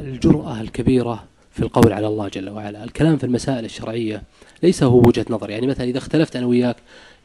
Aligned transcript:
الجرأة 0.00 0.60
الكبيرة 0.60 1.24
في 1.50 1.62
القول 1.62 1.92
على 1.92 2.06
الله 2.06 2.28
جل 2.28 2.48
وعلا. 2.48 2.84
الكلام 2.84 3.16
في 3.16 3.24
المسائل 3.24 3.64
الشرعية 3.64 4.22
ليس 4.62 4.82
هو 4.82 4.98
وجهة 4.98 5.26
نظر. 5.30 5.50
يعني 5.50 5.66
مثلا 5.66 5.84
إذا 5.86 5.98
اختلفت 5.98 6.36
أنا 6.36 6.46
وياك 6.46 6.76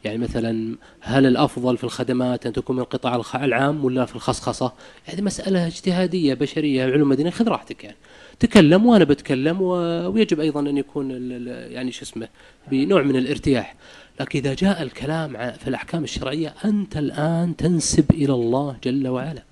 يعني 0.04 0.18
مثلا 0.18 0.76
هل 1.00 1.26
الأفضل 1.26 1.76
في 1.76 1.84
الخدمات 1.84 2.46
أن 2.46 2.52
تكون 2.52 2.76
من 2.76 2.82
القطاع 2.82 3.22
العام 3.34 3.84
ولا 3.84 4.04
في 4.04 4.16
الخصخصة؟ 4.16 4.72
يعني 5.08 5.22
مسألة 5.22 5.66
اجتهادية 5.66 6.34
بشرية 6.34 6.84
علوم 6.84 7.08
مدنية 7.08 7.30
خذ 7.30 7.48
راحتك 7.48 7.84
يعني. 7.84 7.96
تكلم 8.40 8.86
وأنا 8.86 9.04
بتكلم 9.04 9.62
ويجب 9.62 10.40
أيضا 10.40 10.60
أن 10.60 10.78
يكون 10.78 11.10
يعني 11.48 11.92
شو 11.92 12.02
اسمه 12.02 12.28
بنوع 12.70 13.02
من 13.02 13.16
الارتياح. 13.16 13.74
لكن 14.20 14.38
إذا 14.38 14.54
جاء 14.54 14.82
الكلام 14.82 15.32
في 15.52 15.68
الأحكام 15.68 16.04
الشرعية 16.04 16.54
أنت 16.64 16.96
الآن 16.96 17.56
تنسب 17.56 18.10
إلى 18.10 18.32
الله 18.34 18.76
جل 18.84 19.08
وعلا. 19.08 19.42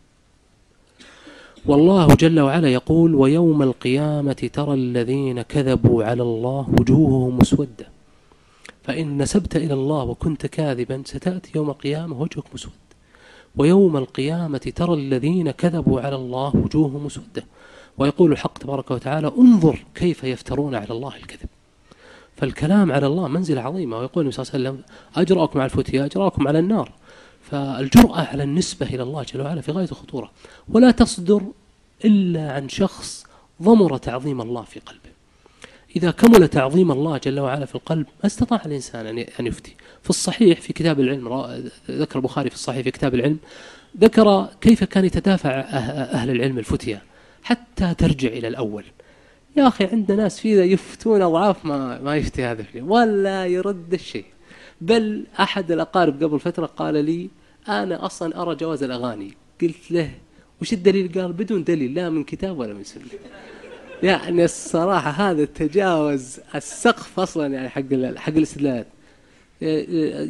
والله 1.67 2.15
جل 2.15 2.41
وعلا 2.41 2.69
يقول 2.69 3.15
ويوم 3.15 3.63
القيامة 3.63 4.51
ترى 4.53 4.75
الذين 4.75 5.43
كذبوا 5.43 6.05
على 6.05 6.23
الله 6.23 6.67
وجوههم 6.81 7.39
مسودة. 7.39 7.89
فإن 8.83 9.23
نسبت 9.23 9.57
إلى 9.57 9.75
الله 9.75 10.03
وكنت 10.05 10.47
كاذبا 10.47 11.03
ستأتي 11.07 11.51
يوم 11.55 11.71
القيامة 11.71 12.21
وجهك 12.21 12.45
مسود. 12.55 12.73
ويوم 13.57 13.97
القيامة 13.97 14.59
ترى 14.59 14.95
الذين 14.95 15.51
كذبوا 15.51 16.01
على 16.01 16.17
الله 16.17 16.57
وجوههم 16.57 17.07
مسودة. 17.07 17.45
ويقول 17.99 18.33
الحق 18.33 18.59
تبارك 18.59 18.91
وتعالى 18.91 19.33
انظر 19.39 19.85
كيف 19.95 20.25
يفترون 20.25 20.75
على 20.75 20.91
الله 20.91 21.17
الكذب. 21.17 21.49
فالكلام 22.37 22.93
على 22.93 23.07
الله 23.07 23.29
منزلة 23.29 23.61
عظيمة. 23.61 23.99
ويقول 23.99 24.23
النبي 24.25 24.45
صلى 24.45 24.59
الله 24.59 24.69
عليه 24.69 24.79
وسلم 24.79 24.85
أجرأكم 25.17 25.61
على 25.61 25.71
الفتيا 25.71 26.05
أجرأكم 26.05 26.49
على 26.49 26.59
النار. 26.59 26.93
فالجرأة 27.43 28.21
على 28.21 28.43
النسبة 28.43 28.87
إلى 28.87 29.03
الله 29.03 29.23
جل 29.35 29.41
وعلا 29.41 29.61
في 29.61 29.73
غاية 29.73 29.89
الخطورة. 29.93 30.31
ولا 30.69 30.91
تصدر 30.91 31.43
إلا 32.05 32.53
عن 32.53 32.69
شخص 32.69 33.27
ضمر 33.63 33.97
تعظيم 33.97 34.41
الله 34.41 34.63
في 34.63 34.81
قلبه. 34.81 35.11
إذا 35.97 36.11
كمل 36.11 36.49
تعظيم 36.49 36.93
الله 36.93 37.21
جل 37.25 37.41
وعلا 37.41 37.67
في 37.67 37.75
القلب 37.75 38.07
ما 38.23 38.27
استطاع 38.27 38.63
الإنسان 38.67 39.07
أن 39.41 39.47
يفتي. 39.47 39.75
في 40.03 40.11
الصحيح 40.11 40.61
في 40.61 40.73
كتاب 40.73 41.01
العلم 41.01 41.55
ذكر 41.91 42.19
البخاري 42.19 42.51
في 42.51 42.57
الصحيح 42.57 42.83
في 42.85 42.91
كتاب 42.91 43.15
العلم 43.15 43.39
ذكر 44.01 44.49
كيف 44.61 44.85
كان 44.85 45.05
يتدافع 45.05 45.51
أهل 45.51 46.31
العلم 46.31 46.59
الفتية 46.59 47.03
حتى 47.43 47.95
ترجع 47.95 48.29
إلى 48.29 48.49
الأول. 48.49 48.85
يا 49.57 49.69
أخي 49.69 49.85
عندنا 49.85 50.23
ناس 50.23 50.41
فينا 50.41 50.65
يفتون 50.65 51.23
أضعاف 51.23 51.65
ما, 51.65 51.99
ما 51.99 52.17
يفتي 52.17 52.45
هذا 52.45 52.65
ولا 52.83 53.47
يرد 53.47 53.93
الشيء. 53.93 54.25
بل 54.81 55.25
أحد 55.41 55.73
الأقارب 55.73 56.25
قبل 56.25 56.41
فترة 56.41 56.67
قال 56.67 57.05
لي 57.05 57.31
أنا 57.69 58.07
أصلا 58.07 58.43
أرى 58.43 58.55
جواز 58.55 58.83
الأغاني. 58.83 59.35
قلت 59.63 59.91
له 59.91 60.11
وش 60.63 60.73
الدليل؟ 60.73 61.13
قال 61.21 61.33
بدون 61.33 61.65
دليل 61.65 61.95
لا 61.95 62.11
من 62.11 62.25
كتاب 62.25 62.59
ولا 62.59 62.75
من 62.75 62.85
سنة. 62.85 63.05
يعني 64.03 64.45
الصراحة 64.45 65.11
هذا 65.11 65.45
تجاوز 65.45 66.41
السقف 66.55 67.21
أصلا 67.21 67.55
يعني 67.55 67.69
حق 67.69 67.83
حق 68.17 68.33
الاستدلال. 68.33 68.85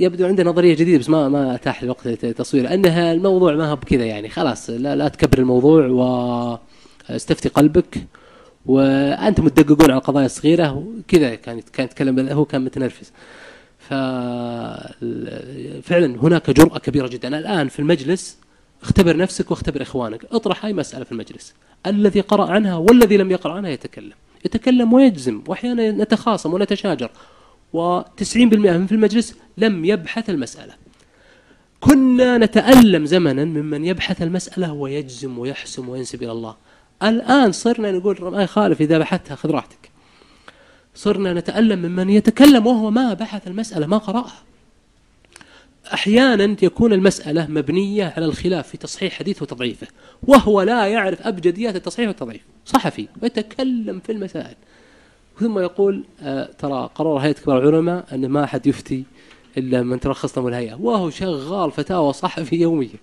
يبدو 0.03 0.27
عنده 0.27 0.45
نظرية 0.45 0.75
جديدة 0.75 0.99
بس 0.99 1.09
ما 1.09 1.29
ما 1.29 1.55
أتاح 1.55 1.83
الوقت 1.83 2.09
تصوير 2.09 2.75
أنها 2.75 3.13
الموضوع 3.13 3.55
ما 3.55 3.71
هو 3.71 3.77
بكذا 3.77 4.05
يعني 4.05 4.29
خلاص 4.29 4.71
لا, 4.71 4.97
لا 4.97 5.09
تكبر 5.09 5.39
الموضوع 5.39 5.87
واستفتي 5.87 7.49
قلبك 7.49 8.07
وأنتم 8.67 9.49
تدققون 9.49 9.91
على 9.91 10.01
قضايا 10.01 10.29
صغيرة 10.29 10.77
وكذا 10.77 11.35
كان 11.35 11.61
كان 11.61 11.85
يتكلم 11.85 12.29
هو 12.29 12.45
كان 12.45 12.65
متنرفز. 12.65 13.13
ففعلا 13.89 14.97
هناك 16.23 16.51
جرأة 16.51 16.79
كبيرة 16.79 17.09
جدا. 17.09 17.39
الآن 17.39 17.69
في 17.69 17.79
المجلس 17.79 18.39
اختبر 18.83 19.17
نفسك 19.17 19.51
واختبر 19.51 19.83
إخوانك. 19.83 20.25
اطرح 20.25 20.65
أي 20.65 20.73
مسألة 20.73 21.05
في 21.05 21.13
المجلس. 21.13 21.55
الذي 21.87 22.21
قرأ 22.21 22.51
عنها 22.51 22.77
والذي 22.77 23.17
لم 23.17 23.31
يقرأ 23.31 23.53
عنها 23.53 23.71
يتكلم. 23.71 24.13
يتكلم 24.45 24.93
ويجزم 24.93 25.43
وأحيانا 25.47 25.91
نتخاصم 25.91 26.55
ونتشاجر. 26.55 27.11
و90% 27.73 28.37
من 28.55 28.87
في 28.87 28.93
المجلس 28.93 29.35
لم 29.59 29.85
يبحث 29.85 30.31
المسألة. 30.31 30.73
كنا 31.81 32.39
نتألم 32.39 33.07
زمنا 33.07 33.45
ممن 33.45 33.85
يبحث 33.85 34.23
المسألة 34.23 34.73
ويجزم 34.73 35.39
ويحسم 35.39 35.89
وينسب 35.89 36.23
إلى 36.23 36.33
الله. 36.33 36.57
الآن 37.03 37.53
صرنا 37.53 37.93
نقول 37.93 38.17
ما 38.21 38.43
يخالف 38.43 38.81
إذا 38.81 38.99
بحثتها 38.99 39.35
خذ 39.35 39.51
راحتك. 39.51 39.90
صرنا 40.95 41.33
نتألم 41.33 41.79
ممن 41.79 42.11
يتكلم 42.11 42.67
وهو 42.67 42.91
ما 42.91 43.15
بحث 43.15 43.47
المسألة 43.47 43.87
ما 43.87 43.99
قرأها. 43.99 44.43
أحيانا 45.95 46.57
يكون 46.63 46.93
المسألة 46.93 47.47
مبنية 47.47 48.13
على 48.17 48.27
الخلاف 48.27 48.69
في 48.69 48.77
تصحيح 48.77 49.15
حديث 49.15 49.43
وتضعيفه 49.43 49.87
وهو 50.23 50.63
لا 50.63 50.87
يعرف 50.87 51.27
أبجديات 51.27 51.77
التصحيح 51.77 52.09
والتضعيف. 52.09 52.43
صحفي 52.67 53.09
ويتكلم 53.23 54.01
في 54.01 54.13
المسائل. 54.13 54.55
ثم 55.41 55.59
يقول 55.59 56.05
آه 56.23 56.49
ترى 56.59 56.91
قرار 56.95 57.17
هيئة 57.17 57.33
كبار 57.33 57.69
العلماء 57.69 58.05
أن 58.13 58.29
ما 58.29 58.45
أحد 58.45 58.67
يفتي 58.67 59.05
إلا 59.59 59.83
من 59.83 60.01
ترخص 60.01 60.39
له 60.39 60.49
الهيئة 60.49 60.75
وهو 60.75 61.11
شغال 61.11 61.71
فتاوى 61.71 62.13
صحفي 62.13 62.57
يوميا. 62.57 62.99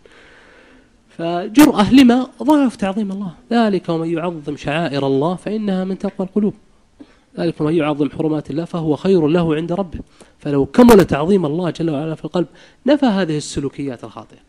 فجرأة 1.17 1.93
لما؟ 1.93 2.27
ضعف 2.43 2.75
تعظيم 2.75 3.11
الله. 3.11 3.33
ذلك 3.51 3.89
ومن 3.89 4.13
يعظم 4.13 4.57
شعائر 4.57 5.07
الله 5.07 5.35
فإنها 5.35 5.83
من 5.83 5.97
تقوى 5.97 6.27
القلوب. 6.27 6.53
ذلك 7.39 7.61
ومن 7.61 7.75
يعظم 7.75 8.09
حرمات 8.09 8.49
الله 8.49 8.65
فهو 8.65 8.95
خير 8.95 9.27
له 9.27 9.55
عند 9.55 9.71
ربه. 9.71 9.99
فلو 10.39 10.65
كمل 10.65 11.05
تعظيم 11.05 11.45
الله 11.45 11.69
جل 11.69 11.89
وعلا 11.89 12.15
في 12.15 12.25
القلب 12.25 12.47
نفى 12.85 13.05
هذه 13.05 13.37
السلوكيات 13.37 14.03
الخاطئة. 14.03 14.46